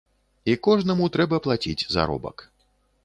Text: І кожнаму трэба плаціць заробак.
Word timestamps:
І 0.53 0.55
кожнаму 0.67 1.09
трэба 1.17 1.41
плаціць 1.49 1.87
заробак. 1.97 2.37